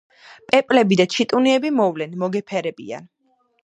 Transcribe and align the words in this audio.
პეპლები 0.51 0.97
და 1.03 1.07
ჩიტუნები 1.17 1.73
მოვლენ 1.79 2.19
მოგეფერებიან. 2.27 3.11